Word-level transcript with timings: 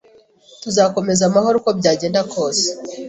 Tuzakomeza 0.61 1.21
amahoro 1.25 1.55
uko 1.59 1.71
byagenda 1.79 2.19
kose 2.33 2.67